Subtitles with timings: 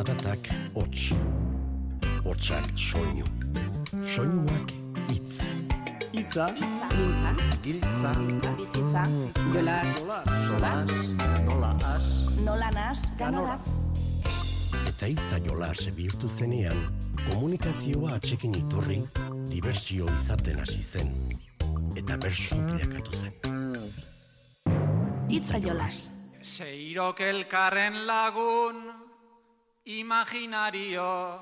[0.00, 1.12] Zaratak hots.
[2.24, 3.26] Hotsak soinu.
[4.14, 4.70] Soinuak
[5.12, 5.42] itz.
[6.12, 6.46] Itza.
[6.56, 7.32] Giltza.
[7.62, 8.12] Giltza.
[8.56, 9.02] Bizitza.
[9.52, 9.82] Jola.
[10.46, 10.72] Sola.
[11.44, 12.06] Nola as.
[12.44, 13.02] Nola nas.
[13.18, 13.66] Ganoraz.
[14.88, 16.80] Eta itza jolas bihurtu zenean,
[17.26, 19.02] komunikazioa atxekin iturri,
[19.52, 21.12] dibertsio izaten hasi zen.
[21.92, 23.36] Eta bersu bilakatu zen.
[25.28, 26.08] Itza jolas.
[26.40, 28.89] Seirok elkarren lagun,
[29.84, 31.40] imaginario,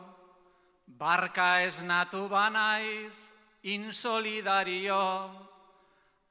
[0.87, 5.31] barka esnatu banaiz, insolidario,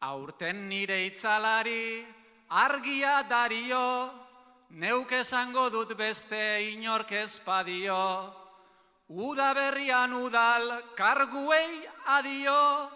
[0.02, 2.06] aurten nire itzalari,
[2.50, 4.12] argia dario,
[4.72, 8.34] neuk esango dut beste inork ezpadio,
[9.10, 12.90] uda berrian udal, karguei adio,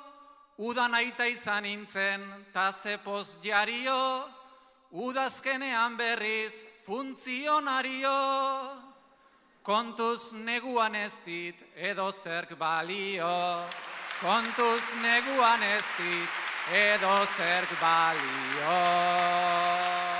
[0.57, 2.21] udan aita izan nintzen,
[2.53, 4.27] ta zepoz jario,
[4.91, 8.11] Udazkenean berriz funtzionario,
[9.63, 13.65] kontuz neguan ez dit edo zerk balio.
[14.21, 16.29] Kontuz neguan ez dit
[16.73, 20.10] edo zerk balio.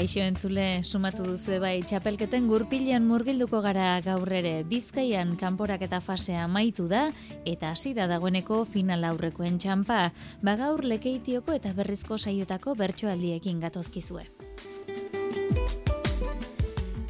[0.00, 4.54] Kaixo entzule, sumatu duzu bai txapelketen gurpilean murgilduko gara gaur ere.
[4.64, 7.02] Bizkaian kanporak eta fasea maitu da,
[7.44, 10.06] eta hasi da dagoeneko final aurrekoen txampa.
[10.40, 14.24] Ba gaur lekeitioko eta berrizko saiotako bertsoaldiekin gatozkizue.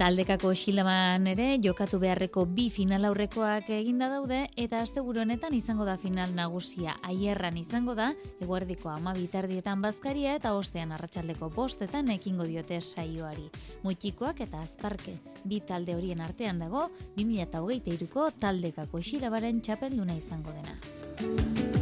[0.01, 5.98] Taldekako xilaman ere jokatu beharreko bi final aurrekoak eginda daude eta asteburu honetan izango da
[6.01, 6.95] final nagusia.
[7.05, 8.06] Aierran izango da
[8.41, 13.51] eguerdiko 12 tardietan bazkaria eta ostean arratsaldeko bostetan ekingo diote saioari.
[13.84, 16.87] Mutikoak eta azparke bi talde horien artean dago
[17.19, 21.79] 2023ko taldekako xilabaren txapelduna izango dena.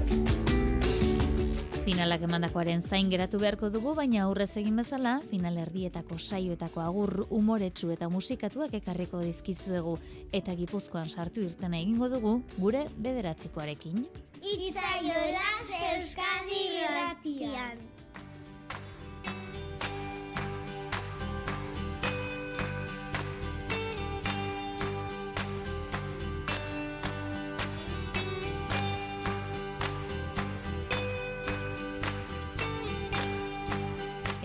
[1.88, 7.88] Finalak emandakoaren zain geratu beharko dugu, baina aurrez egin bezala, final erdietako saioetako agur umoretsu
[7.94, 9.94] eta musikatuak ekarriko dizkitzuegu
[10.40, 14.04] eta gipuzkoan sartu irtena egingo dugu gure bederatzikoarekin.
[14.42, 15.46] Itzaiola
[15.94, 17.97] Euskadi Irratian.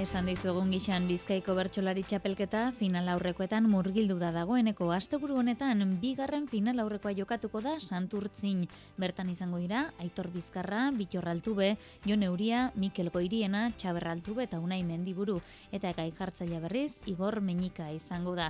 [0.03, 6.43] Esan dizu egun gixan Bizkaiko bertsolari txapelketa final aurrekoetan murgildu da dagoeneko asteburu honetan bigarren
[6.51, 8.65] final aurrekoa jokatuko da Santurtzin.
[8.99, 14.81] Bertan izango dira Aitor Bizkarra, Bitor Altube, Jon Euria, Mikel Goiriena, Txaber Altube eta Unai
[14.83, 15.37] Mendiburu
[15.71, 18.49] eta gai jartzaile berriz Igor Meñika izango da.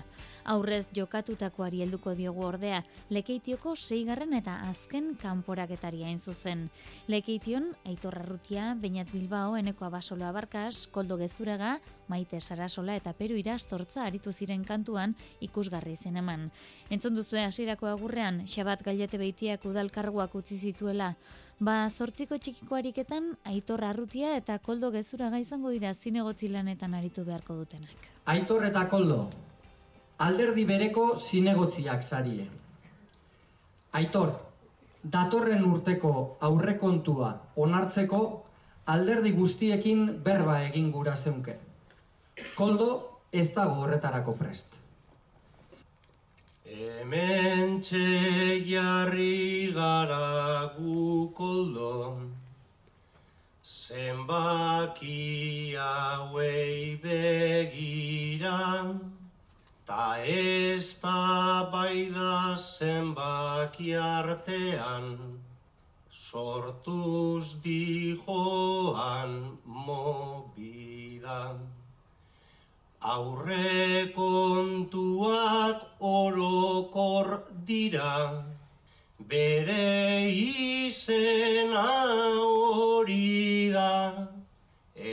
[0.56, 2.82] Aurrez jokatutakoari helduko diogu ordea
[3.14, 6.66] Lekeitioko seigarren eta azken kanporaketaria hain zuzen.
[7.06, 14.06] Lekeition Aitor Arrutia, Beñat Bilbao, Eneko Abasolo Abarkas, Koldo Gezuraga, Maite Sarasola eta Peru Irastortza
[14.06, 16.46] aritu ziren kantuan ikusgarri zen eman.
[16.90, 21.16] Entzun duzue hasierako agurrean, Xabat Gailete Beitiak udalkarguak utzi zituela,
[21.60, 27.56] ba zortziko txikiko ariketan Aitor Arrutia eta Koldo Gezuraga izango dira zinegotzi lanetan aritu beharko
[27.60, 28.08] dutenak.
[28.26, 29.28] Aitor eta Koldo,
[30.20, 32.48] alderdi bereko zinegotziak zarie.
[33.92, 34.32] Aitor,
[35.04, 38.24] datorren urteko aurrekontua onartzeko
[38.86, 41.58] alderdi guztiekin berba egin gura zeunke.
[42.56, 44.68] Koldo ez dago horretarako prest.
[46.66, 52.18] Hemen jarri gara gu koldo,
[53.64, 58.98] zenbaki hauei begira,
[59.86, 65.43] ta ez da bai da zenbaki artean,
[66.34, 69.34] sortuz dijoan
[69.86, 71.42] mobida.
[73.14, 77.28] Aurre kontuak orokor
[77.68, 78.16] dira,
[79.34, 81.92] bere izena
[82.48, 83.94] hori da,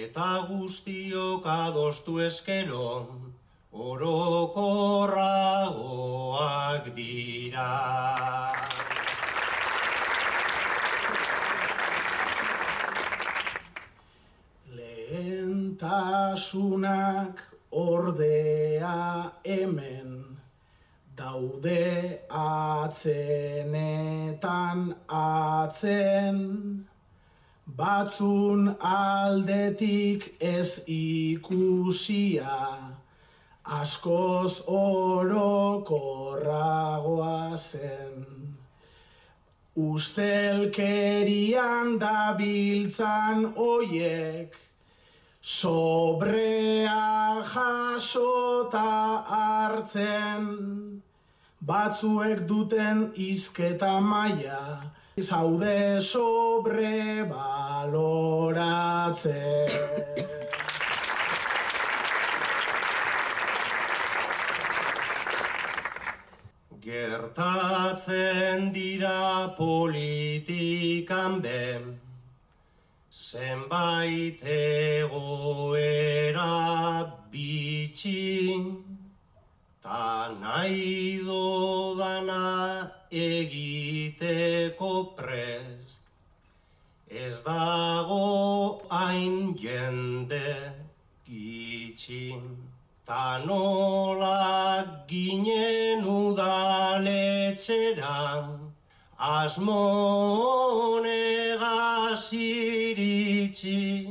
[0.00, 2.88] eta guztiok adostu eskero,
[3.90, 7.70] orokorragoak dira.
[15.10, 20.38] Lehentasunak ordea hemen
[21.16, 22.94] daude atzenetan
[25.08, 26.86] atzen
[27.66, 32.60] batzun aldetik ez ikusia
[33.64, 38.26] askoz orokorragoa zen.
[39.74, 44.69] Ustelkerian da biltzan oiek,
[45.40, 51.02] sobrea jasota hartzen,
[51.60, 59.68] batzuek duten izketa maia, zaude sobre baloratzen.
[66.80, 72.00] Gertatzen dira politikan ben,
[73.30, 76.50] zenbait egoera
[77.30, 78.26] bitxi,
[79.82, 82.46] ta nahi dodana
[83.10, 86.02] egiteko prest.
[87.08, 88.26] Ez dago
[88.90, 90.50] hain jende
[91.28, 92.42] gitxin.
[93.06, 94.42] Ta nola
[95.06, 98.18] ginen udaletxera,
[99.20, 101.12] asmonegaz
[102.32, 104.08] iritsi,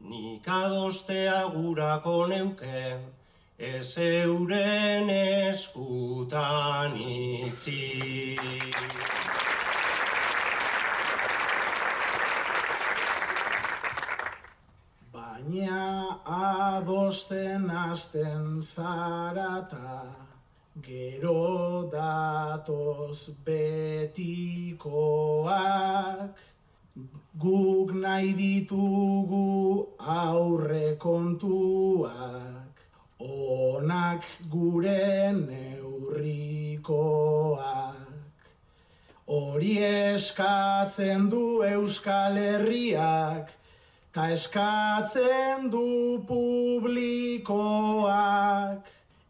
[0.00, 2.96] nik adostea gurako neuke,
[3.58, 8.36] ez euren eskutan itzi.
[15.12, 20.29] Baina adosten hasten zarata,
[20.78, 24.14] gero datoz betikoak,
[27.38, 32.74] guk nahi ditugu aurre kontuak,
[33.18, 36.76] onak gure neurrikoak.
[39.26, 43.50] Hori eskatzen du Euskal Herriak,
[44.10, 47.60] Ta eskatzen du publikoak,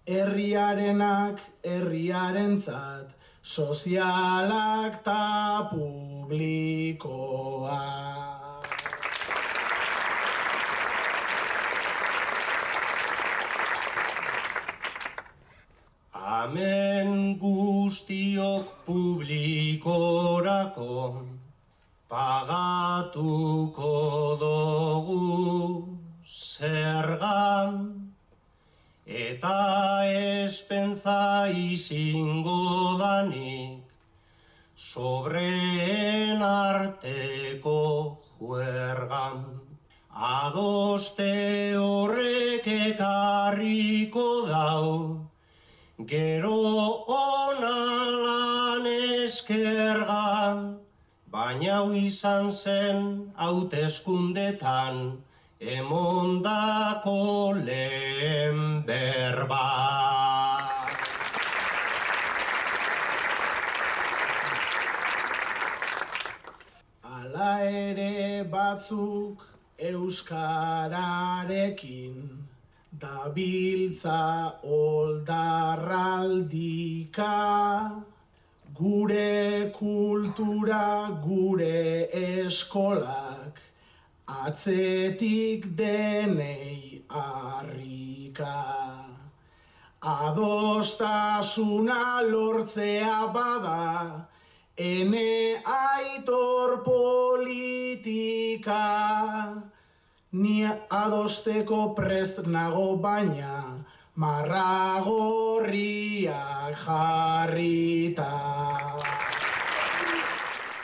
[0.07, 3.09] herriarenak herriarentzat,
[3.43, 7.01] sozialak ta publikoak.
[16.13, 19.67] Amen guztiok publikorako,
[22.09, 23.93] pagatuko
[24.41, 28.00] dugu zergan,
[29.11, 33.83] eta espentza izingo danik,
[34.77, 39.43] sobreen arteko juergan.
[40.11, 44.87] Adoste horrek ekarriko dau,
[46.07, 46.59] gero
[47.17, 50.79] onalan eskergan,
[51.33, 55.19] baina hau izan zen hauteskundetan
[55.61, 59.69] emondako lehen berba.
[67.05, 69.37] Hala ere batzuk
[69.77, 72.47] euskararekin
[72.99, 77.37] dabiltza oldarraldika
[78.73, 83.30] gure kultura gure eskolak
[84.31, 88.61] atzetik denei harrika
[90.01, 94.29] adostasuna lortzea bada
[94.77, 98.87] ene aitor politika
[100.33, 103.85] ni adosteko prest nago baina
[104.17, 108.90] marragorriak jarrita.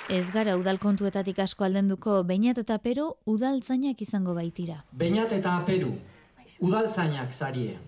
[0.08, 4.84] Ez gara udal kontuetatik asko aldenduko, bainat eta pero udaltzainak izango baitira.
[4.92, 5.96] Beñat eta Peru,
[6.62, 7.78] udaltzainak zarie.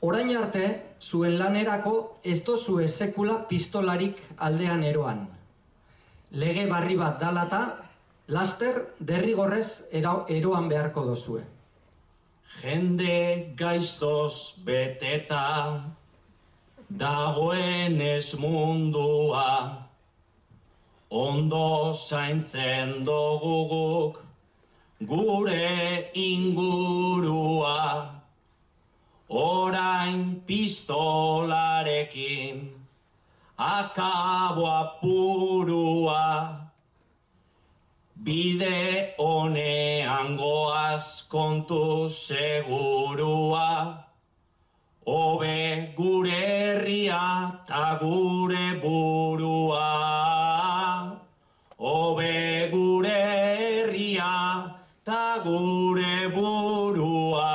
[0.00, 0.64] Orain arte,
[1.00, 5.28] zuen lanerako ez dozue sekula pistolarik aldean eroan.
[6.32, 7.60] Lege barri bat dalata,
[8.26, 11.44] laster derrigorrez ero- eroan beharko dozue.
[12.62, 15.84] Jende gaiztoz beteta
[16.88, 19.86] dagoen ez mundua
[21.10, 24.24] ondo zaintzen dugu guk
[25.02, 28.08] gure ingurua.
[29.28, 32.70] Orain pistolarekin
[33.58, 36.56] akaboa purua.
[38.22, 44.04] Bide honean goaz kontu segurua,
[45.06, 50.59] Obe gure herria ta gure burua.
[51.82, 57.48] Obe gure herria ta gure burua.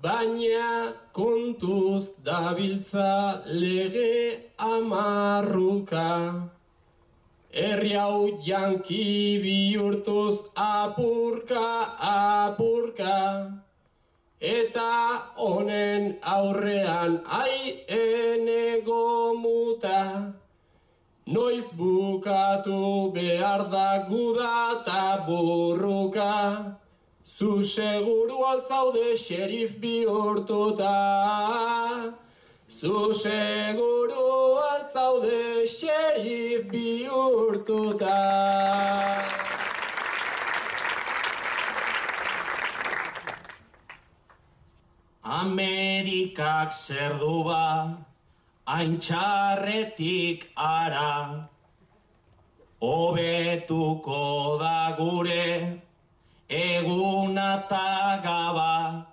[0.00, 6.48] Baina kontuz dabiltza lege amarruka.
[7.52, 13.67] Herri hau janki bihurtuz apurka, apurka.
[14.40, 20.32] Eta honen aurrean ai enego muta.
[21.26, 26.76] Noiz bukatu behar da guda eta burruka.
[27.26, 30.94] Zu seguru altzaude xerif bihurtuta.
[32.70, 34.28] Zu seguru
[34.70, 38.18] altzaude xerif bihurtuta.
[45.38, 47.96] Amerikak zer du ba,
[48.66, 51.48] hain txarretik ara,
[52.82, 55.82] hobetuko da gure
[56.48, 59.06] eguna eta gaba,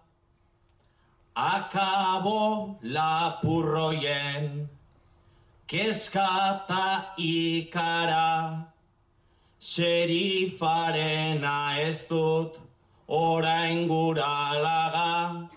[1.35, 4.69] akabo lapurroien,
[5.67, 8.65] kezkata ikara,
[9.65, 12.57] Xerifarena ez dut,
[13.07, 15.49] orain gura laga,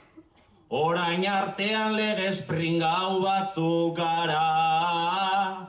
[0.71, 5.69] orain artean legez pringau batzuk gara.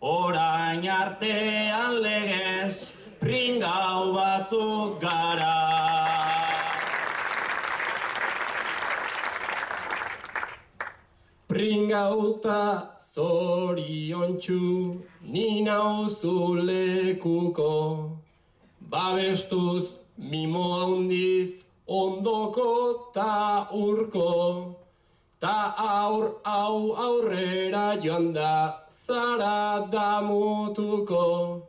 [0.00, 5.54] Orain artean legez pringau batzuk gara.
[11.48, 18.18] Pringauta zoriontxu ni nauzu lekuko,
[18.78, 24.76] babestuz mimo handiz ondoko ta urko,
[25.38, 31.62] ta aur hau aurrera joan da zara damutuko.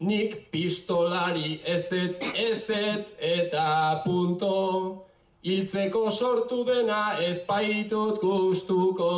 [0.00, 5.04] Nik pistolari ezetz ezetz eta punto,
[5.44, 9.10] hiltzeko sortu dena ez baitut gustuko.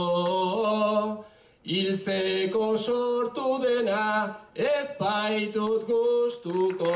[1.62, 6.92] Hiltzeko sortu dena ez baitut gustuko.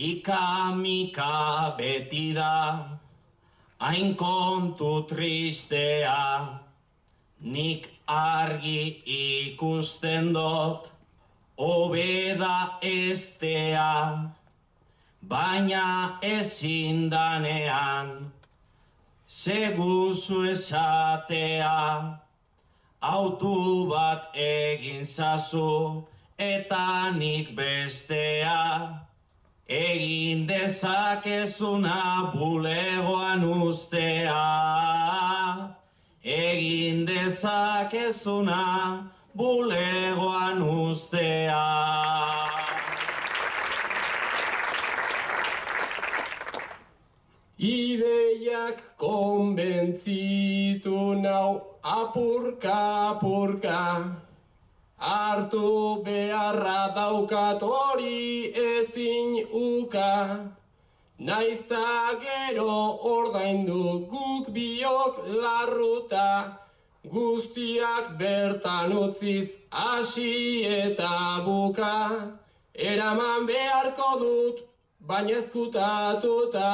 [0.00, 2.88] Ikamika beti da,
[3.78, 6.56] hain kontu tristea,
[7.40, 10.88] nik argi ikusten dut,
[11.60, 14.32] hobeda estea,
[15.20, 18.32] baina ezin danean,
[19.28, 21.76] seguzu esatea,
[23.02, 26.06] autu bat egin zazu,
[26.38, 29.09] eta nik bestea,
[29.70, 34.34] egin dezakezuna bulegoan ustea.
[36.24, 38.64] Egin dezakezuna
[39.32, 41.66] bulegoan ustea.
[47.58, 53.80] Ideiak konbentzitu nau apurka apurka
[55.00, 60.50] Hartu beharra daukat hori ezin uka.
[61.18, 66.58] Naizta gero ordaindu guk biok larruta.
[67.12, 71.96] Guztiak bertan utziz hasi eta buka.
[72.74, 74.56] Eraman beharko dut
[75.00, 76.72] baina ezkutatuta.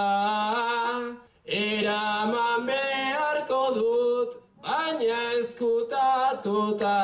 [1.46, 4.34] Eraman beharko dut
[4.66, 6.96] baina ezkutatuta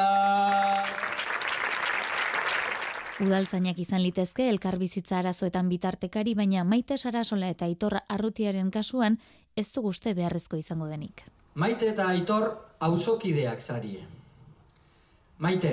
[3.22, 9.18] Udaltzainak izan litezke elkarbizitza arazoetan bitartekari, baina Maite Sarasola eta Aitor Arrutiaren kasuan
[9.54, 11.22] ez du guzte beharrezko izango denik.
[11.54, 12.48] Maite eta Aitor
[12.82, 14.02] auzokideak zarie.
[15.38, 15.70] Maite,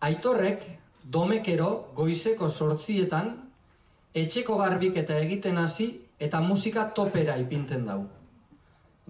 [0.00, 0.62] Aitorrek
[1.02, 3.32] domekero goizeko sortzietan
[4.14, 5.88] etxeko garbiketa egiten hasi
[6.20, 8.04] eta musika topera ipinten dau.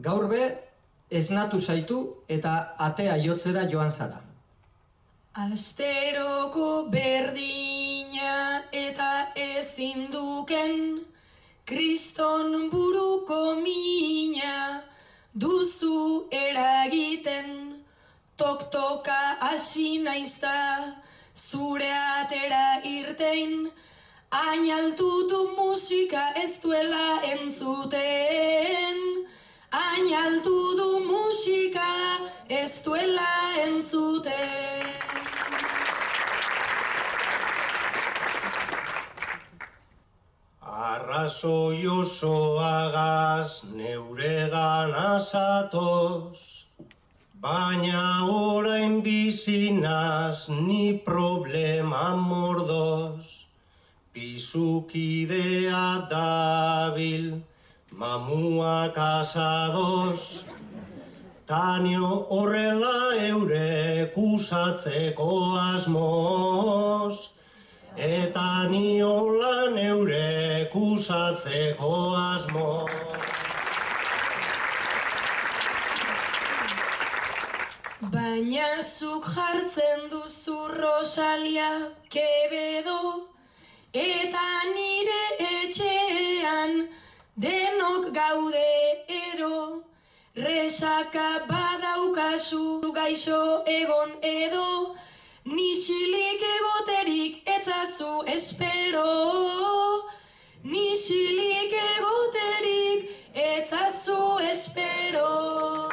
[0.00, 0.48] Gaur be,
[1.10, 4.29] esnatu zaitu eta atea jotzera joan zara.
[5.32, 11.04] Asteroko berdina eta ezin duken
[11.64, 14.82] Kriston buruko mina
[15.32, 17.78] duzu eragiten.
[18.36, 20.98] Toktoka hasi naizta
[21.32, 23.70] zure atera irtein.
[24.32, 28.98] Ainaltu du musika ez duela entzuten
[29.72, 34.90] Ainaltu du musika ez duela entzuten
[40.90, 46.66] Arrazoi osoagaz neuregan azatoz,
[47.42, 53.46] baina orain bizinaz ni problema mordoz.
[54.12, 57.40] Pisukidea dabil,
[58.00, 60.44] mamuak asados,
[61.46, 67.16] Tanio horrela eure kusatzeko asmoz,
[67.96, 72.90] eta niolan eure kusatzeko asmoz.
[78.14, 81.72] Baina zuk jartzen duzu Rosalia
[82.08, 83.28] Kebedo
[83.92, 86.86] Eta nire etxean
[87.42, 88.70] denok gaude
[89.08, 89.84] ero
[90.36, 92.64] Resaka badaukazu
[92.98, 94.96] gaixo egon edo
[95.44, 99.04] Nisilik egoterik etzazu espero.
[100.62, 105.88] Nisilik egoterik etzazu espero.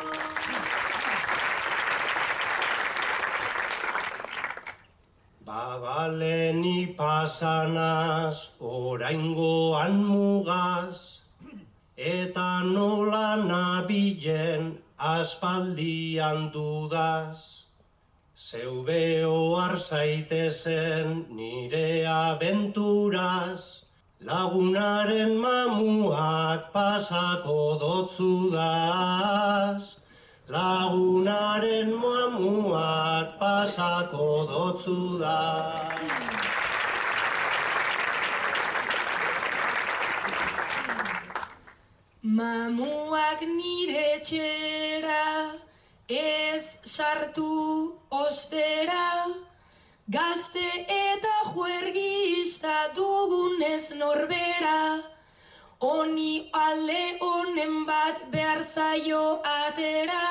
[5.45, 11.16] Babaleni pasanaz oraingoan mugaz,
[11.97, 17.65] eta nola nabilen aspaldian dudaz.
[18.37, 23.81] Zeu behar zaitezen nire abenturaz,
[24.21, 29.17] lagunaren mamuak pasako dotzudaz.
[30.47, 35.19] Lagunaren mamuak pasako dotzu
[42.27, 45.55] Mamuak nire txera
[46.11, 49.31] ez sartu ostera.
[50.15, 50.65] Gazte
[50.95, 55.03] eta juergista dugunez norbera.
[55.91, 60.25] Oni alde honen bat behar zaio atera.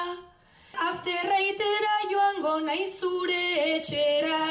[0.91, 4.43] Afterraitera joango nahi zure etxera.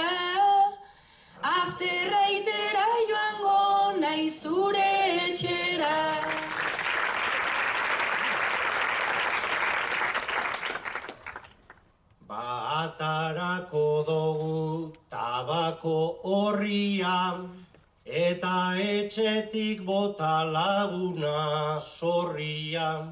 [1.54, 3.62] Afterraitera joango
[4.02, 4.90] nahi zure
[5.30, 5.65] etxera
[12.56, 17.40] Batarako dugu tabako horrian,
[18.06, 21.40] eta etxetik bota laguna
[21.82, 23.04] zorrian.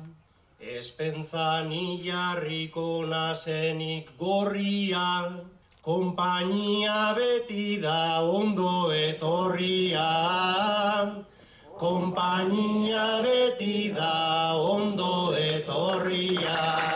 [0.76, 5.28] Espentzan ilarriko nazenik gorrian,
[5.90, 8.02] kompainia beti da
[8.40, 10.00] ondo etorrian.
[11.84, 14.16] Kompainia beti da
[14.56, 16.93] ondo etorrian.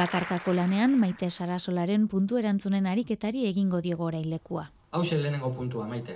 [0.00, 4.62] Bakarkako lanean maite sarasolaren puntu erantzunen ariketari egingo diogo orailekua.
[4.96, 6.14] Hau lehenengo puntua, maite.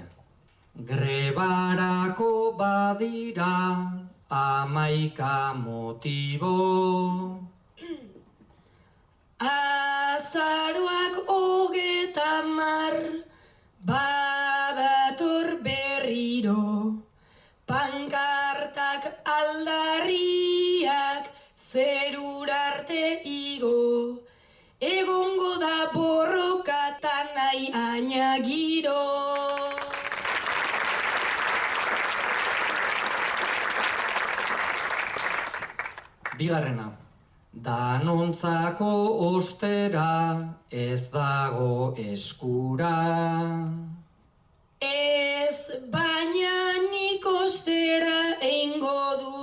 [0.91, 3.51] Grebarako badira
[4.31, 6.55] amaika motibo.
[9.53, 12.97] Azaroak hogeta mar
[13.85, 16.65] badator berriro
[17.67, 19.21] Pankartak
[21.75, 24.19] aldarriak zerurarte igo
[24.81, 29.03] Egongo da borrokatan nahi aina giro
[36.37, 36.91] Bigarrena.
[37.55, 38.91] Danontzako
[39.27, 42.97] ostera ez dago eskura.
[44.81, 46.57] Ez baina
[46.91, 49.34] nik ostera eingo dut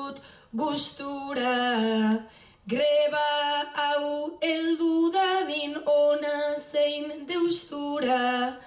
[0.54, 2.28] gustura
[2.68, 3.28] Greba
[3.74, 8.60] hau eldu dadin ona zein deustura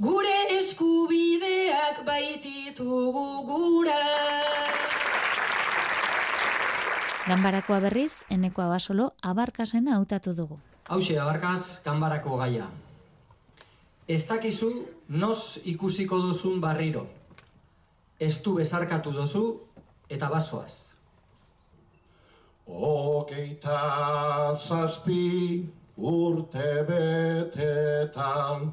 [0.00, 4.00] Gure eskubideak baititugu gura
[7.26, 10.60] Ganbarakoa berriz, eneko abasolo abarkasena hautatu dugu.
[10.86, 12.68] Hauxe, abarkaz, ganbarako gaia.
[14.06, 14.70] Ez dakizu
[15.08, 17.08] nos ikusiko duzun barriro.
[18.20, 19.42] Ez du bezarkatu duzu
[20.08, 20.95] eta basoaz.
[22.66, 28.72] Hogeita zazpi urte betetan.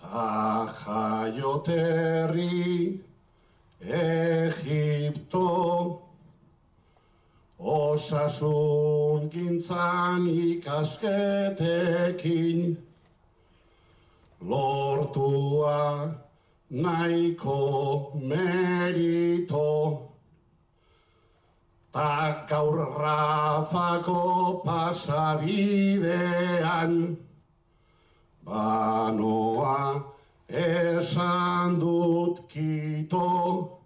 [0.00, 2.64] Ta jaioterri
[3.84, 5.48] Egipto.
[7.58, 11.28] Osasun gintzan ikasketekin.
[14.40, 16.14] Lortua
[16.70, 20.07] nahiko merito
[21.98, 27.18] Ta gaur rafako pasabidean
[28.46, 30.06] Banoa
[30.46, 33.82] esan dut kito.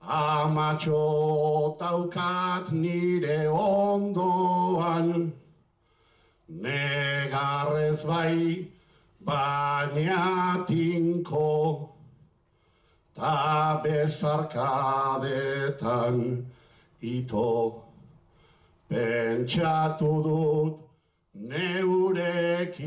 [0.00, 5.36] Amatxo taukat nire ondoan
[6.48, 8.72] Negarrez bai
[9.20, 11.92] baina tinko.
[13.14, 16.55] Ta besarkadetan
[17.00, 17.82] ito
[18.88, 20.78] pentsatu dut
[21.50, 22.84] neurekiko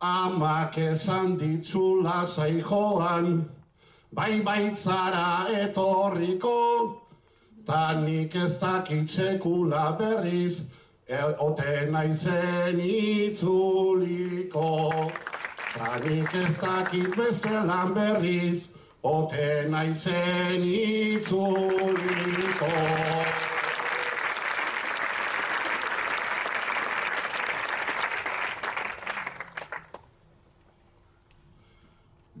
[0.00, 3.48] amak esan ditzula zaijoan
[4.12, 7.00] bai baitzara etorriko.
[7.66, 10.62] Ta nik ez dakitsekula berriz
[11.38, 14.70] ote naizen itzuliko.
[15.74, 18.68] Ta nik ez dakit beste lan berriz
[19.04, 22.04] ote naizen itzuliko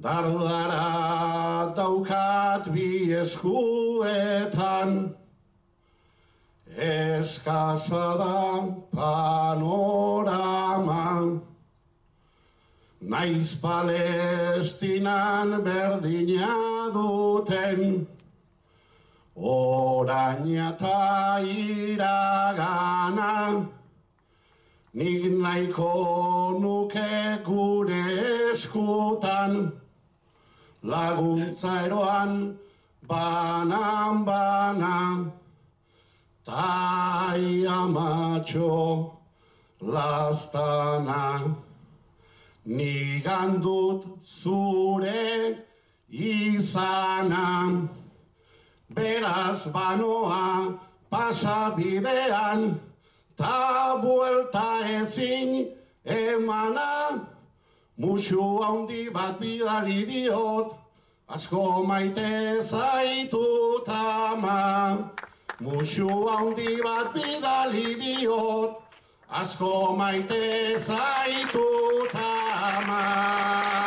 [0.00, 4.90] Dardara daukat bi eskuetan
[6.72, 8.64] Eskasa da
[8.96, 9.80] panorama
[13.02, 16.54] Naiz palestinan berdina
[16.94, 18.06] duten
[19.36, 23.34] Oraina eta iragana.
[24.94, 25.94] Nik nahiko
[26.60, 28.04] nuke gure
[28.52, 29.79] eskutan
[30.82, 32.56] Laguntza eroan
[33.06, 35.32] banan bana
[36.44, 39.12] Tai amatxo
[39.82, 41.54] lastana.
[42.66, 45.58] Nigan dut zure
[46.10, 47.88] izana.
[48.90, 50.78] Beraz banoa
[51.12, 52.80] pasabidean
[53.36, 55.68] Ta buelta ezin
[56.04, 57.29] emana
[58.00, 60.72] Musu handi bat bidali diot
[61.28, 65.12] Asko maite zaitut ama
[65.60, 68.80] Musu handi bat bidali diot
[69.30, 73.79] Asko maite zaitut ama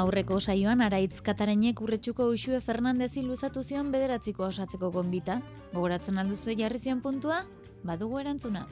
[0.00, 5.34] Aurreko saioan araitz katarenek urretxuko usue Fernandezi luzatu zion bederatziko osatzeko gonbita.
[5.74, 7.42] Gogoratzen alduzu jarri zion puntua?
[7.84, 8.62] Badugu erantzuna.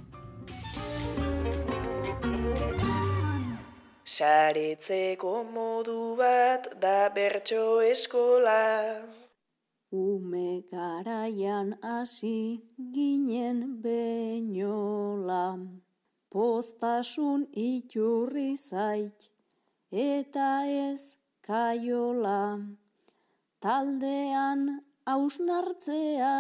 [4.09, 8.65] Saretzeko modu bat da bertso eskola.
[9.93, 12.63] Ume garaian hasi
[12.97, 15.45] ginen beinola.
[16.33, 19.29] Poztasun iturri zait
[19.91, 21.18] eta ez
[21.49, 22.61] kaiola.
[23.65, 24.63] Taldean
[25.09, 26.33] hausnartzea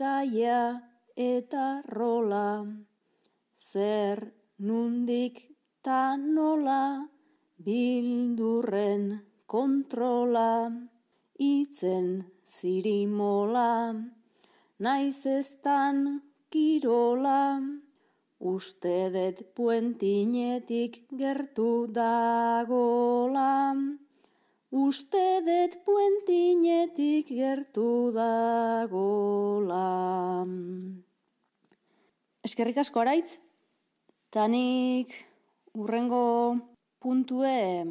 [0.00, 0.60] gaia
[1.16, 2.50] eta rola.
[3.56, 4.20] Zer
[4.58, 5.40] nundik
[5.80, 7.08] ta nola
[7.64, 9.04] bildurren
[9.46, 10.52] kontrola.
[11.38, 12.08] Itzen
[12.44, 13.94] zirimola,
[14.84, 16.20] naiz eztan
[16.52, 17.62] kirola.
[18.52, 23.48] Uste det puentinetik gertu dagola.
[24.68, 29.80] Uste det puentinetik gertu dagola.
[32.44, 33.38] Eskerrik asko araitz,
[34.28, 35.14] tanik
[35.72, 36.60] urrengo
[37.00, 37.88] puntue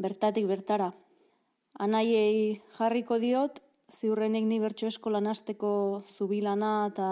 [0.00, 0.94] bertatik bertara.
[1.76, 3.60] Anaiei jarriko diot,
[3.92, 7.10] ziurrenik ni bertso eskolan hasteko zubilana eta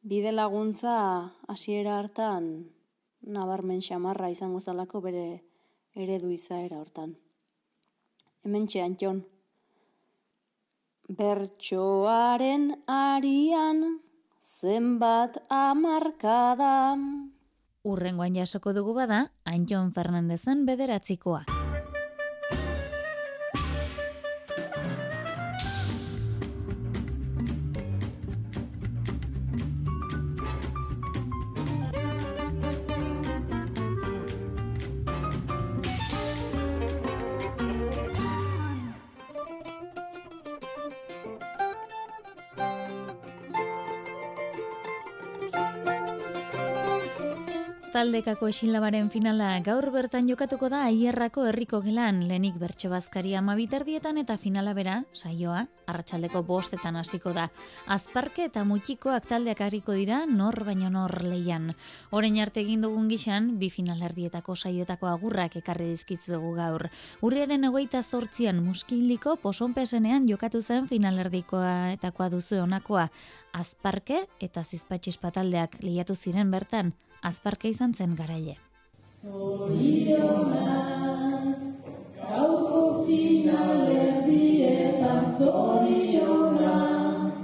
[0.00, 0.96] bide laguntza
[1.44, 2.72] hasiera hartan
[3.20, 5.42] nabarmen xamarra izango zalako bere
[5.92, 7.21] eredu izaera hortan.
[8.42, 9.22] Hemen txean
[11.06, 14.02] Bertsoaren arian
[14.42, 16.98] zenbat amarkada.
[17.86, 21.61] Urrengoan jasoko dugu bada, Antxon Fernandezen bederatzikoa.
[48.02, 54.34] Taldekako esilabaren finala gaur bertan jokatuko da aierrako herriko gelan, lenik bertso bazkari amabiterdietan eta
[54.42, 57.44] finala bera, saioa, arratsaldeko bostetan hasiko da.
[57.86, 61.76] Azparke eta mutxikoak taldeak harriko dira nor baino nor leian.
[62.10, 66.88] Horein arte egin dugun gixan, bi finalerdietako saioetako agurrak ekarri dizkitzuegu gaur.
[67.22, 73.06] Urriaren egoita zortzian muskiliko posonpesenean jokatu zen finalerdikoa etakoa duzu honakoa.
[73.62, 78.58] Azparke eta zizpatxispa taldeak lehiatu ziren bertan, azparke izan zen garaile.
[79.22, 80.58] Zorionak,
[82.18, 87.38] gauko finalerdietan zorionak,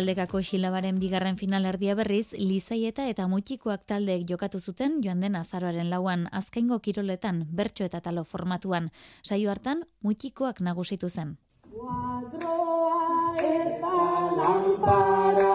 [0.00, 6.22] Taldekako xilabaren bigarren finalerdia berriz, Lizaieta eta Mutxikoak taldeek jokatu zuten joan den azaroaren lauan,
[6.32, 8.88] azkaingo kiroletan, bertso eta talo formatuan.
[9.22, 11.34] Saio hartan, Mutxikoak nagusitu zen.
[11.68, 13.98] Kuadroa eta
[14.38, 15.52] lampara,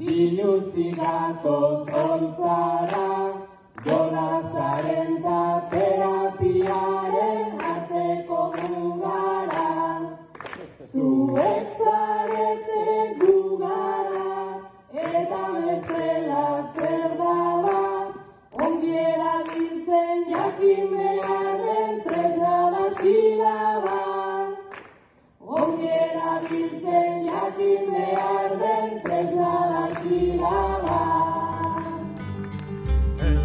[0.00, 3.06] biluzik gatoz ontzara,
[3.86, 5.44] Jonasaren da
[5.76, 9.70] terapiaren arteko mugara.
[10.90, 12.82] Zuek zarete
[13.20, 13.49] gugara,
[15.30, 17.82] eta bestela zer daba,
[18.64, 24.00] ongi erabiltzen jakin behar den tresna da silaba.
[25.60, 30.98] Ongi erabiltzen jakin behar den tresna da silaba.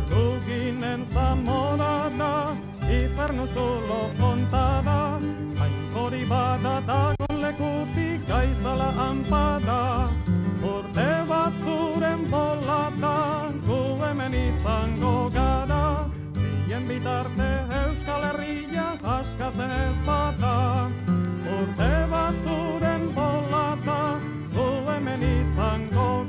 [0.10, 2.34] Duginen zamorada,
[2.89, 5.00] inferno solo kontada,
[5.62, 6.80] hain hori bada
[7.30, 7.74] leku
[9.06, 10.24] estampada, urte
[12.15, 16.10] batzuren bolata, gu hemen izango gara,
[16.67, 17.47] bien bitarte
[17.84, 20.89] Euskal Herria askatzen ez bada,
[21.58, 24.19] urte batzuren bolata,
[24.54, 26.24] gu hemen izango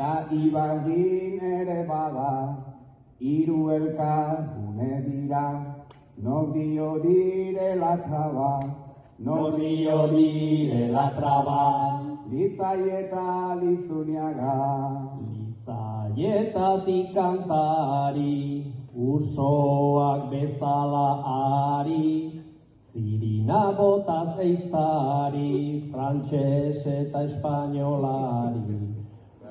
[0.00, 2.56] Ta ibardin ere bada
[3.20, 5.48] Iru elkargune dira
[6.26, 8.52] Nok dio direla traba
[9.18, 11.64] Nok dio direla traba
[12.32, 13.26] Lizaieta
[13.60, 14.56] Lizuniaga
[15.20, 18.40] Lizaietatik kantari
[18.96, 22.40] Usoak bezala ari
[22.94, 25.52] Zirina botaz eiztari,
[25.92, 28.99] frantxez eta espainolari.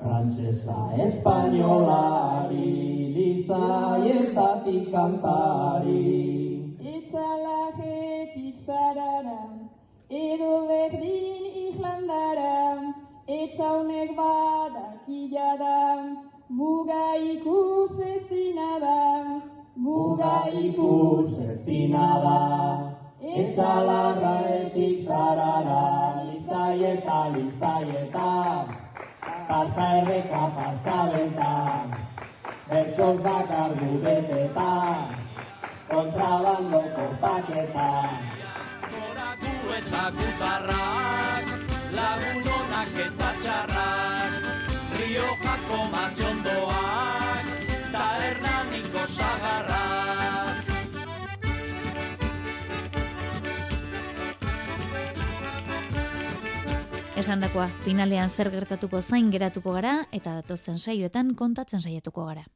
[0.00, 2.70] Frantxeza espainolari,
[3.16, 6.06] lizaietatik kantari.
[6.94, 9.42] Itzalajetik zarara,
[10.08, 12.56] edo berdin Irlandara,
[13.28, 15.78] etxaunek badakila da,
[16.48, 19.00] muga ikus ezina da,
[19.76, 22.40] Muga ikus ezina da,
[23.22, 25.84] etxalarra etik zarara,
[26.26, 28.79] lizaieta, lizaieta,
[29.50, 31.54] pasa erreka, pasa benta,
[32.70, 34.74] bertxok bakar gubeteta,
[35.90, 37.90] kontrabando kopaketa.
[38.94, 41.44] Goraku eta gutarrak,
[41.98, 44.32] lagun onak eta txarrak,
[44.94, 46.39] Riojako matxondoak,
[57.20, 62.46] Esandakoa, finalean zer gertatuko zain geratuko gara eta datozen saioetan kontatzen saiatuko gara.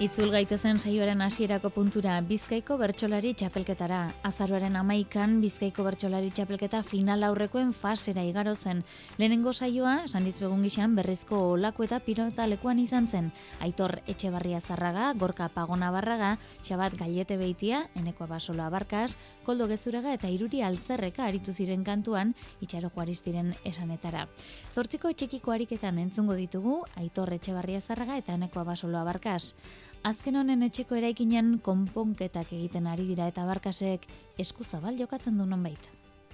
[0.00, 3.98] Itzul gaitezen saioaren hasierako puntura Bizkaiko bertsolari txapelketara.
[4.24, 8.80] Azaroaren amaikan Bizkaiko bertsolari txapelketa final aurrekoen fasera igaro zen.
[9.18, 13.28] Lehenengo saioa, esan dizbegun gixan, berrizko olako eta pirotalekuan izan zen.
[13.60, 16.30] Aitor Etxebarria Zarraga, Gorka Pagona Barraga,
[16.64, 22.32] Xabat Gaiete Beitia, Eneko Abasolo Abarkas, Koldo Gezuraga eta Iruri Altzerreka aritu ziren kantuan,
[22.64, 24.24] itxaro juaristiren esanetara.
[24.72, 29.52] Zortziko txekiko ariketan entzungo ditugu, Aitor Etxebarria Zarraga eta Eneko Abasolo Abarkas.
[30.00, 34.06] Azken honen etxeko eraikinean konponketak egiten ari dira eta barkasek
[34.40, 35.82] esku zabal jokatzen du nonbait.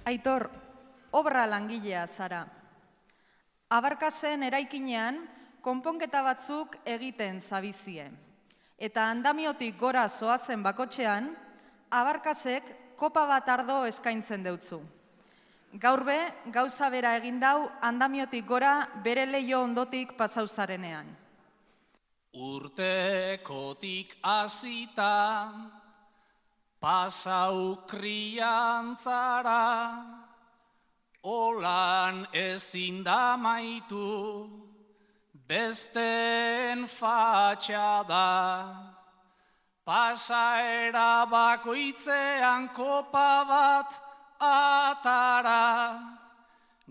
[0.07, 0.45] Aitor,
[1.11, 2.45] obra langilea zara.
[3.67, 5.19] Abarkasen eraikinean
[5.59, 8.07] konponketa batzuk egiten zabizie.
[8.79, 11.33] Eta andamiotik gora zoazen bakotxean,
[11.91, 14.79] abarkasek kopa bat ardo eskaintzen deutzu.
[15.75, 16.17] Gaur be,
[16.55, 21.26] gauza bera egin dau andamiotik gora bere leio ondotik pasauzarenean.
[22.37, 25.49] Urtekotik hasita
[26.79, 29.65] pasau kriantzara
[31.23, 34.45] Olan ezin da maitu
[35.49, 38.29] besten fatxada
[39.81, 43.91] Pasaera bakoitzean kopa bat
[44.37, 45.65] atara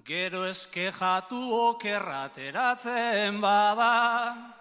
[0.03, 1.39] Gero eskejatu
[1.71, 4.56] okerrateratzen bada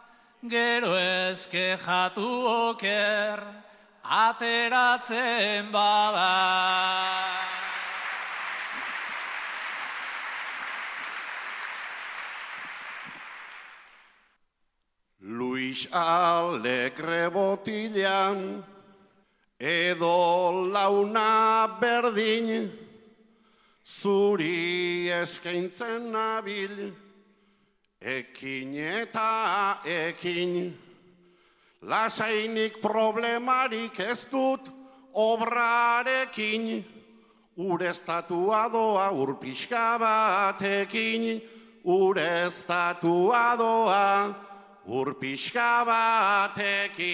[0.45, 3.39] Gero ezke jatu oker,
[4.03, 6.33] ateratzen bada.
[15.21, 18.63] Luis Alegre botilan,
[19.57, 22.69] edo launa berdin,
[23.81, 26.93] zuri eskaintzen nabil,
[28.05, 30.69] Ekin eta ekin,
[31.81, 34.69] lasainik problemarik ez dut
[35.09, 36.85] obrarekin,
[37.57, 41.41] ureztatua doa urpixka batekin,
[41.81, 44.29] ureztatua doa
[44.85, 47.05] urpixka batekin.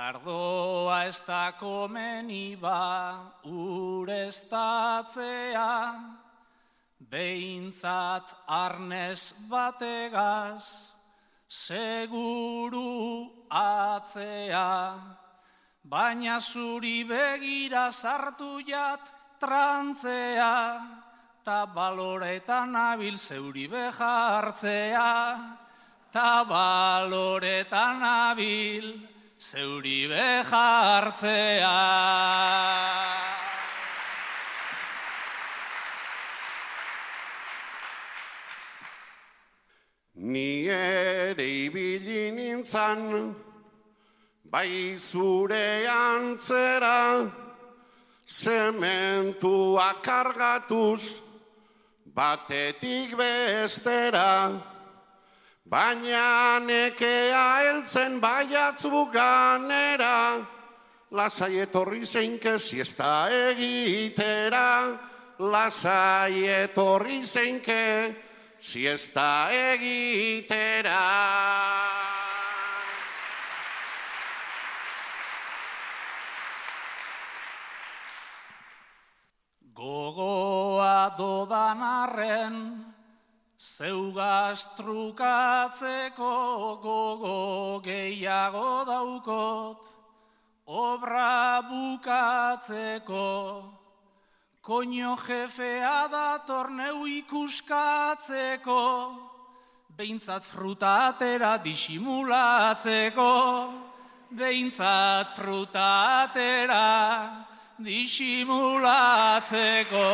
[0.00, 4.72] Ardoa ez da komeni ba ureztatzea,
[7.10, 10.64] behintzat arnez bategaz,
[11.46, 14.96] seguru atzea,
[15.84, 19.04] baina zuri begira sartu jat
[19.38, 20.80] trantzea,
[21.44, 25.12] ta baloretan abil zeuri behartzea,
[26.10, 29.09] ta baloretan abil
[29.40, 31.78] zeuri behartzea.
[40.14, 43.34] Ni ere ibili nintzan,
[44.44, 47.32] bai zure antzera,
[48.26, 51.22] sementua kargatuz,
[52.04, 54.60] batetik bestera,
[55.70, 60.42] baina nekea heltzen baiatzu ganera,
[61.14, 64.98] lasai etorri zeinke siesta egitera,
[65.38, 68.16] lasai etorri zeinke
[68.58, 71.06] siesta egitera.
[79.72, 82.89] Gogoa dodan arren,
[83.60, 89.84] zeugaz trukatzeko gogo gehiago daukot,
[90.64, 93.28] obra bukatzeko,
[94.64, 98.80] koño jefea da torneu ikuskatzeko,
[99.92, 103.32] behintzat fruta atera disimulatzeko,
[104.32, 107.28] behintzat fruta atera
[107.76, 110.08] disimulatzeko.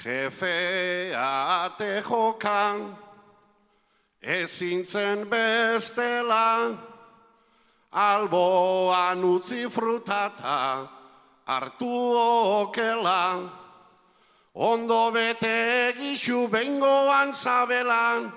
[0.00, 2.96] Jefea ate jokan,
[4.22, 6.72] ezin zen bestela,
[7.92, 10.88] alboan utzi frutata,
[11.44, 13.44] hartu okela,
[14.54, 18.32] ondo bete gixu bengoan zabelan,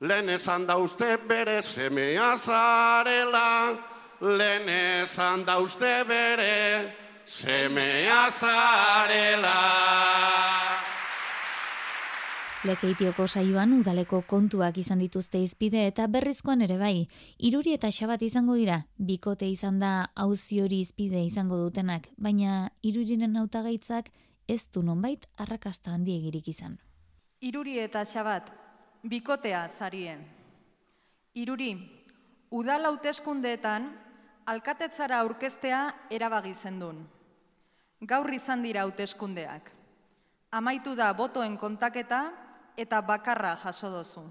[0.00, 3.76] lehen esan da uste bere semea zarela,
[4.20, 6.94] lehen esan da uste bere
[7.26, 9.60] semea zarela.
[12.60, 17.06] Lekeitioko saioan udaleko kontuak izan dituzte izpide eta berrizkoan ere bai.
[17.48, 23.38] Iruri eta xabat izango dira, bikote izan da auzi hori izpide izango dutenak, baina iruriren
[23.40, 24.10] hautagaitzak
[24.46, 26.76] ez du nonbait arrakasta handiegirik izan.
[27.40, 28.52] Iruri eta xabat,
[29.08, 30.20] bikotea zarien.
[31.32, 31.70] Iruri,
[32.50, 33.88] udal hauteskundeetan
[34.44, 35.80] alkatetzara aurkeztea
[36.10, 37.00] erabagi zendun.
[38.04, 39.72] Gaur izan dira hauteskundeak.
[40.52, 44.22] Amaitu da botoen kontaketa eta bakarra jaso dozu.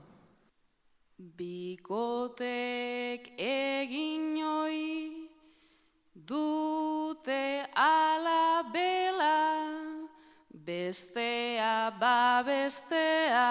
[1.17, 2.41] Bikotek
[3.37, 5.29] egin oi
[6.13, 9.67] dute ala bela,
[10.49, 13.49] bestea babestea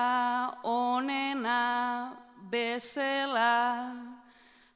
[0.65, 2.17] onena
[2.51, 3.93] bezela.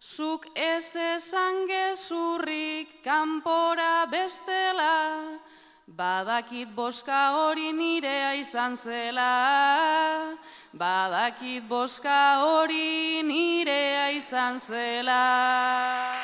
[0.03, 5.39] Zuk ez esan gezurrik kanpora bestela,
[5.87, 10.37] Badakit boska hori nirea izan zela,
[10.73, 16.15] badakit boska hori nirea izan zela.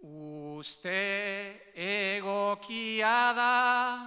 [0.00, 4.00] Uste egokia da,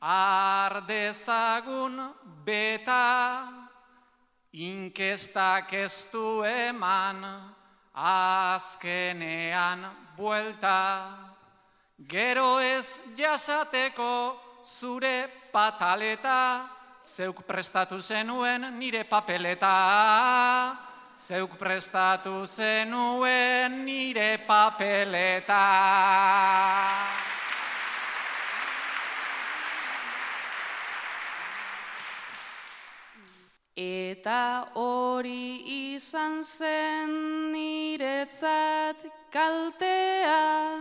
[0.00, 1.98] ardezagun
[2.46, 3.63] beta,
[4.54, 7.24] Inkestak ez du eman,
[7.90, 9.82] azkenean
[10.14, 11.10] buelta.
[11.98, 16.70] Gero ez jasateko zure pataleta,
[17.02, 19.74] zeuk prestatu zenuen nire papeleta.
[21.18, 25.62] Zeuk prestatu zenuen nire papeleta.
[33.74, 37.10] Eta hori izan zen
[37.50, 39.02] niretzat
[39.34, 40.78] kaltea,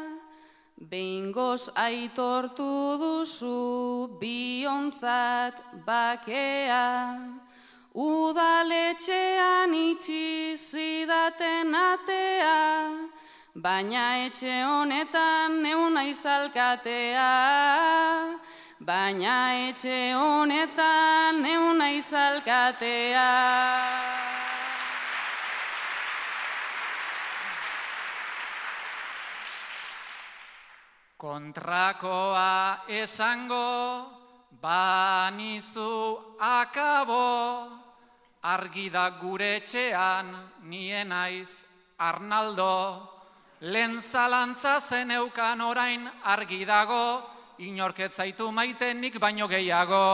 [0.77, 7.17] behingoz aitortu duzu biontzat bakea,
[7.97, 12.93] udaletxean itxi zidaten atea,
[13.55, 17.33] baina etxe honetan neuna izalkatea,
[18.83, 23.29] baina etxe honetan neuna izalkatea.
[31.17, 34.11] Kontrakoa esango
[34.63, 37.67] Banizu akabo,
[38.43, 40.27] argi da gure etxean,
[40.67, 41.63] nien naiz
[41.99, 43.09] Arnaldo,
[43.59, 50.05] lehen zalantza zen eukan orain argi dago, inorketzaitu maitenik baino gehiago.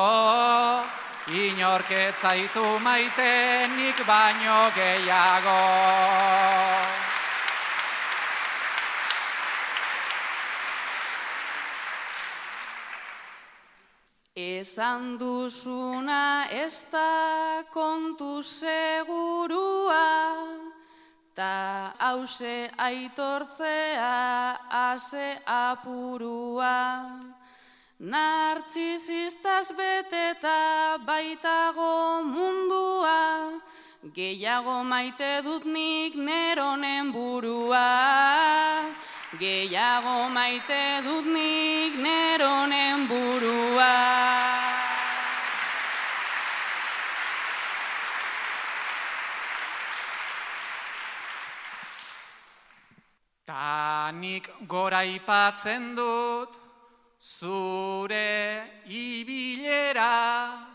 [1.30, 5.60] Inorketzaitu maitenik baino gehiago.
[14.40, 20.06] Esan duzuna ez da kontu segurua,
[21.40, 26.76] ta hause aitortzea ase apurua.
[28.12, 31.94] Nartzizistaz beteta baitago
[32.34, 33.20] mundua,
[34.18, 37.88] gehiago maite dut nik neronen burua.
[39.40, 44.59] Gehiago maite dut nik neronen burua.
[54.20, 56.56] Nik gora ipatzen dut,
[57.20, 60.66] zure ibilera,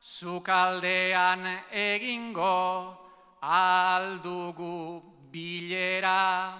[0.00, 2.96] zukaldean egingo
[3.42, 6.54] aldugu bilera.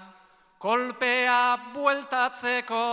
[0.59, 2.87] Kolpea bueltatzeko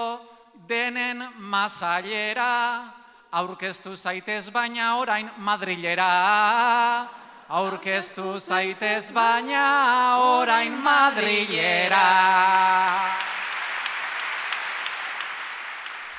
[0.68, 2.94] denen masailera,
[3.32, 7.22] aurkeztu zaitez baina orain Madrilera.
[7.52, 12.04] Aurkeztu zaitez baina orain Madrilera.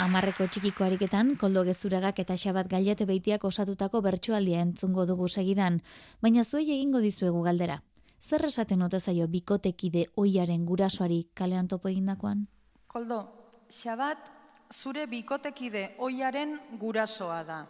[0.05, 5.81] Amarreko txikiko ariketan, koldo gezuragak eta xabat gailete beitiak osatutako bertsoaldia entzungo dugu segidan,
[6.21, 7.81] baina zuei egingo dizuegu galdera.
[8.21, 12.47] Zer esaten ote zaio bikotekide oiaren gurasoari kalean topo egindakoan?
[12.87, 13.23] Koldo,
[13.71, 14.29] xabat
[14.73, 17.65] zure bikotekide oiaren gurasoa da.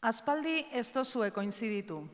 [0.00, 2.06] Aspaldi ez dozue koinziditu,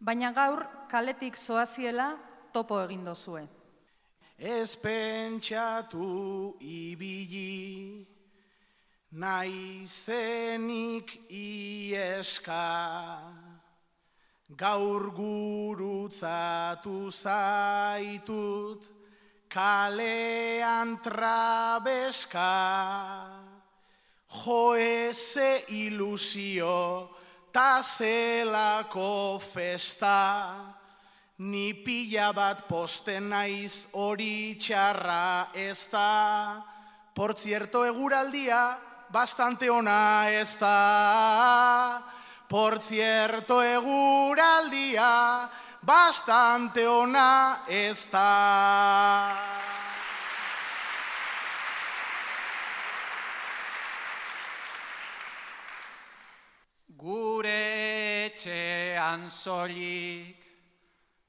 [0.00, 2.16] baina gaur kaletik zoaziela
[2.52, 3.46] topo egin dozue.
[4.38, 8.06] Ez pentsatu ibili,
[9.12, 12.68] naizenik ieska,
[14.56, 18.84] gaur gurutzatu zaitut,
[19.48, 22.52] kalean trabeska,
[24.28, 27.08] jo eze ilusio,
[27.56, 30.54] ta zelako festa,
[31.38, 36.64] Ni pila bat posten naiz hori txarra ez da.
[37.12, 38.76] Por cierto, eguraldia
[39.12, 42.00] bastante ona ez da.
[42.48, 45.48] Por cierto, eguraldia
[45.82, 49.65] bastante ona ez da.
[57.06, 60.40] Gure etxean soilik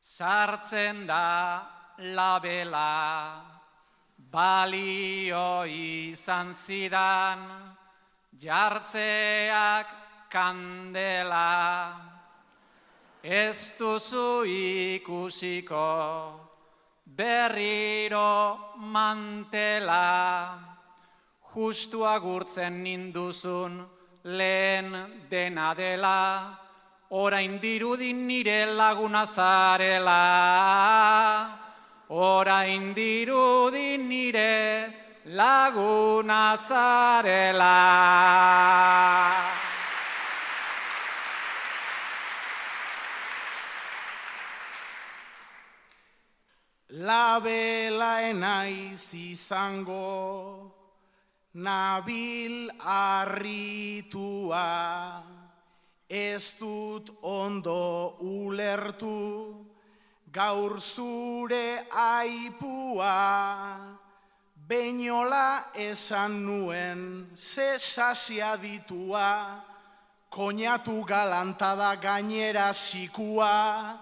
[0.02, 1.62] sartzen da
[2.18, 3.46] labela,
[4.18, 7.44] balio izan zidan,
[8.42, 9.92] jartzeak
[10.34, 11.52] kandela.
[13.22, 15.92] Ez duzu ikusiko
[17.06, 18.34] berriro
[18.96, 20.58] mantela,
[21.54, 23.78] justu agurtzen ninduzun
[24.28, 24.92] lehen
[25.30, 26.60] dena dela,
[27.12, 30.24] orain dirudin nire laguna zarela.
[32.10, 34.94] Orain dirudin nire
[35.26, 37.78] laguna zarela.
[46.90, 50.77] Labela enaiz izango,
[51.58, 54.70] nabil arritua,
[56.10, 59.66] ez dut ondo ulertu,
[60.32, 63.18] gaur zure aipua,
[64.68, 69.64] Beinola esan nuen, ze sasia ditua,
[70.30, 73.96] koñatu galantada gainera zikua,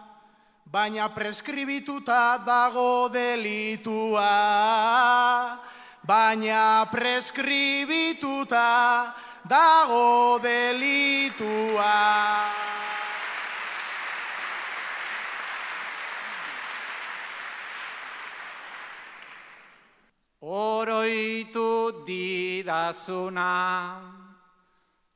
[0.65, 4.33] baina preskribituta dago delitua.
[6.05, 9.09] Baina preskribituta
[9.41, 11.95] dago delitua.
[20.45, 23.97] Oroitu didazuna,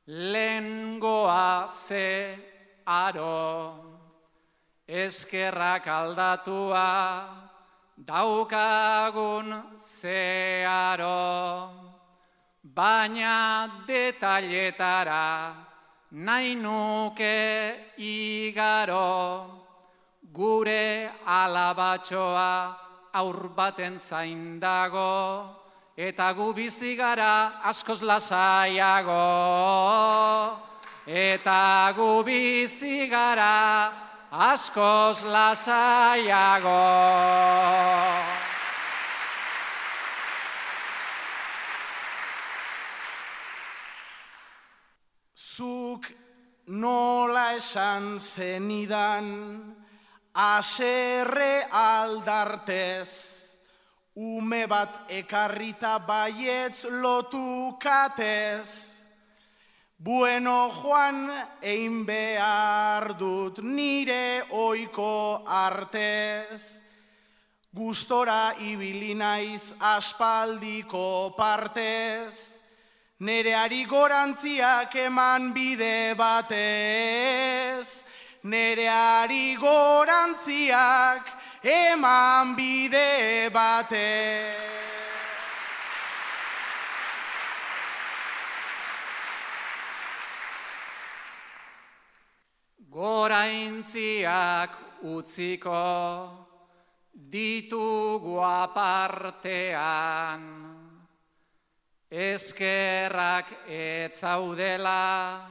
[0.06, 2.36] lengoa ze
[2.84, 3.78] aro,
[4.88, 7.39] eskerrak aldatua,
[8.06, 11.20] daukagun zearo.
[12.62, 15.54] baina detailetara
[16.12, 19.48] nahi nuke igaro
[20.32, 22.52] gure alabatxoa
[23.20, 25.48] aur baten zain dago
[25.96, 29.24] eta gu bizi gara askoz lasaiago
[31.06, 33.56] eta gu bizi gara
[34.30, 36.84] askoz lasaiago
[45.60, 46.06] Zuk
[46.70, 49.26] nola esan zenidan
[50.34, 53.10] aserre aldartez,
[54.14, 58.90] ume bat ekarrita baietz lotukatez,
[60.02, 61.28] Bueno, Juan,
[61.60, 66.80] egin behar dut nire oiko artez,
[67.68, 72.49] gustora ibili naiz aspaldiko partez,
[73.20, 78.00] Nereari gorantziak eman bide batez,
[78.44, 81.28] Nereari gorantziak
[81.62, 84.56] eman bide batez.
[92.88, 95.76] Goraintziak utziko
[97.12, 100.40] ditugu apartean,
[102.10, 105.46] eskerrak etzaudela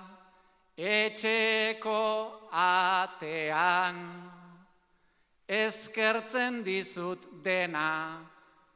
[0.75, 3.95] etxeko atean,
[5.47, 8.19] eskertzen dizut dena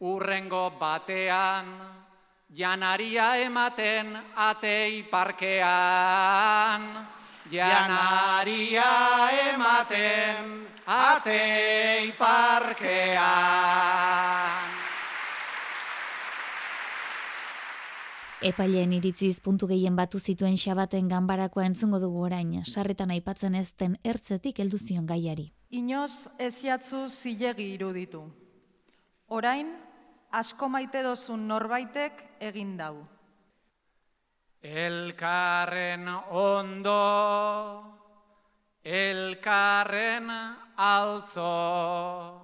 [0.00, 1.66] urrengo batean,
[2.52, 6.82] janaria ematen atei parkean.
[7.50, 8.84] Janaria
[9.54, 13.28] ematen atei parkean.
[18.38, 23.96] Epaileen iritziz puntu gehien batu zituen xabaten ganbarakoa entzungo dugu orain, sarretan aipatzen ez den
[24.04, 25.50] ertzetik heldu zion gaiari.
[25.70, 28.22] Inoz ez jatzu zilegi iruditu.
[29.28, 29.72] Orain,
[30.30, 33.17] asko maite dozun norbaitek egin dau.
[34.62, 37.84] Elkarren ondo,
[38.82, 40.30] elkarren
[40.76, 42.40] altzo,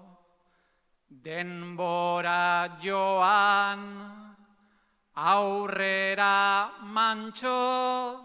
[1.08, 3.82] denbora joan,
[5.16, 8.20] aurrera mantxo,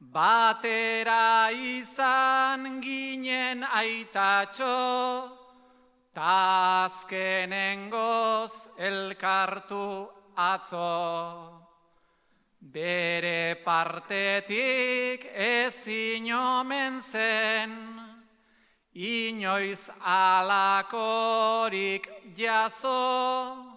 [0.00, 5.36] batera izan ginen aitatxo,
[6.16, 7.12] Tazkenengoz
[8.78, 11.65] elkartu atzo,
[12.60, 17.72] bere partetik ezin omen zen,
[18.92, 23.76] inoiz alakorik jaso,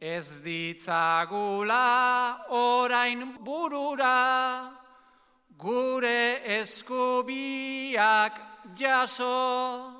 [0.00, 4.72] ez ditzagula orain burura,
[5.56, 8.40] gure eskubiak
[8.74, 9.98] jaso.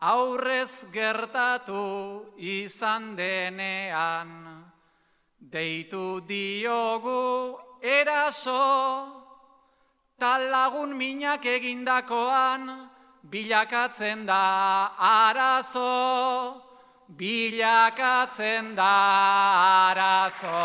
[0.00, 4.49] Aurrez gertatu izan denean,
[5.40, 9.08] deitu diogu eraso,
[10.20, 12.88] tal lagun minak egindakoan,
[13.24, 16.60] bilakatzen da arazo,
[17.08, 20.60] bilakatzen da arazo.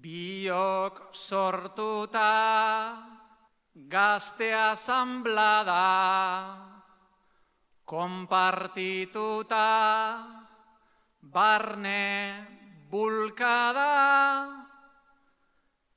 [0.00, 3.19] Biok sortuta
[3.88, 6.56] gazte asamblada,
[7.84, 9.58] konpartituta
[11.22, 12.34] barne
[12.90, 14.48] bulkada,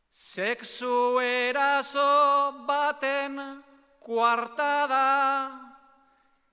[0.09, 3.63] sexu eraso baten
[3.99, 5.51] kuartada,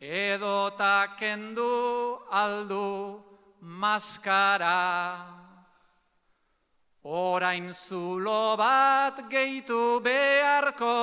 [0.00, 3.22] edota kendu aldu
[3.60, 5.39] maskara.
[7.02, 10.96] Orain zulo bat gehitu beharko,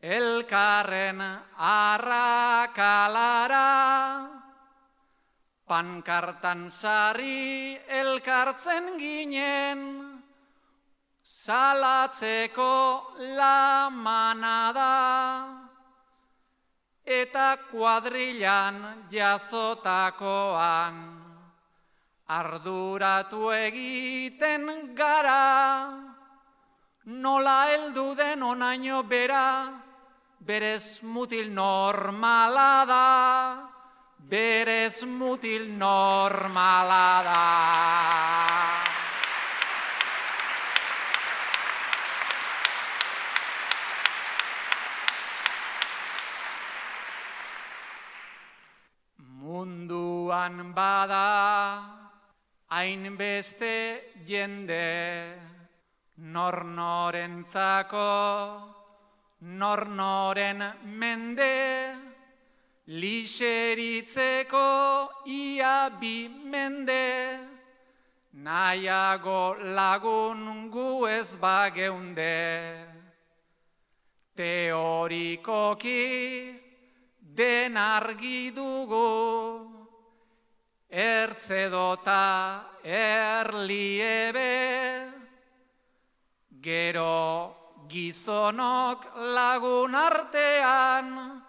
[0.00, 1.20] elkarren
[1.60, 3.60] arrakalara,
[5.68, 10.08] pankartan sari elkartzen ginen,
[11.20, 15.52] salatzeko la manada,
[17.04, 21.19] eta kuadrilan jazotakoan.
[22.30, 25.90] Arduratu egiten gara,
[27.04, 29.66] nola heldu den onaino bera,
[30.38, 33.08] berez mutil normala da,
[34.30, 37.46] berez mutil normala da.
[49.18, 51.99] Munduan bada
[52.70, 53.74] hainbeste
[54.26, 54.86] jende
[56.16, 58.10] nor norentzako
[59.40, 61.56] nor noren mende
[62.86, 64.68] lixeritzeko
[65.26, 67.38] ia bi mende.
[68.32, 72.86] Nahiago lagun gu ez bageunde.
[74.36, 76.06] Teorikoki
[77.20, 79.69] den argi dugu
[80.90, 84.50] ertzedota erliebe
[86.60, 87.56] gero
[87.88, 91.42] gizonok lagun artean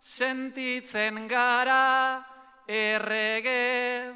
[0.00, 2.24] sentitzen gara
[2.66, 4.14] errege.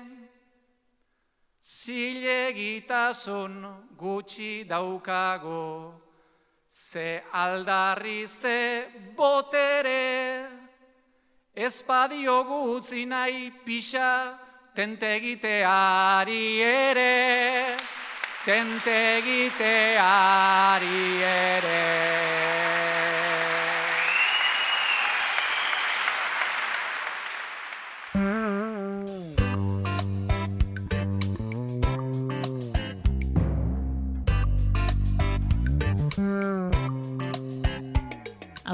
[1.63, 3.55] Zilegitasun
[3.97, 5.95] gutxi daukago
[6.69, 10.49] ze aldarri ze botere.
[11.55, 14.39] Espadio gutzi nahi pixa
[14.75, 17.77] tentegiteari ere,
[18.45, 19.61] tentegiteari
[21.23, 22.42] ere.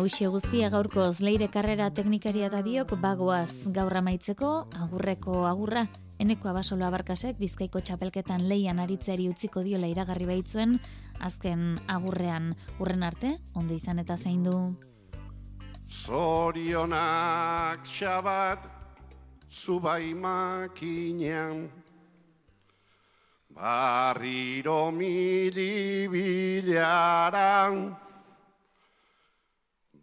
[0.09, 4.53] Hauxe guztia gaurkoz leire karrera teknikaria da biok bagoaz gaur amaitzeko
[4.85, 5.83] agurreko agurra.
[6.17, 10.79] Eneko abasolo abarkasek bizkaiko txapelketan leian aritzeari utziko diola iragarri baitzuen
[11.21, 14.57] azken agurrean urren arte, ondo izan eta zein du.
[15.85, 18.65] Zorionak xabat
[19.53, 21.69] zubai makinean
[23.53, 28.08] Barriro mili bilaran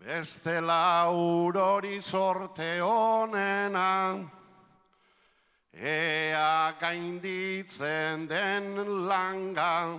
[0.06, 4.14] Beste laurori sorte honena,
[5.74, 9.97] ea gainditzen den langa,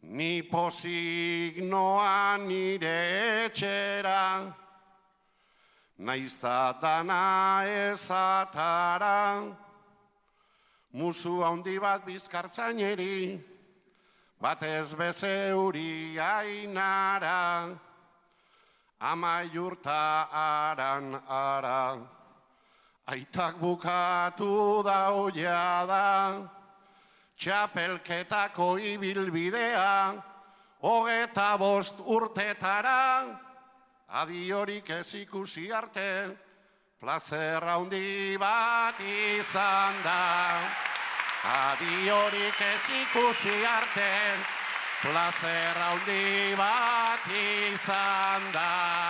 [0.00, 4.48] ni pozik noa nire etxera,
[5.98, 9.52] naizta dana ezatara,
[10.92, 13.38] musu handi bat bizkartzaineri,
[14.40, 17.92] batez bezeuri ainara,
[19.00, 21.98] amaiurta aran ara,
[23.06, 25.10] aitak bukatu da
[25.86, 26.50] da,
[27.36, 30.22] txapelketako ibilbidea,
[30.82, 33.40] hogeta bost urtetara,
[34.08, 36.36] adiorik ez ikusi arte,
[37.00, 40.60] plazer handi bat izan da.
[41.44, 44.10] Adiorik ez ikusi arte,
[45.04, 49.03] placer handi bat izan da.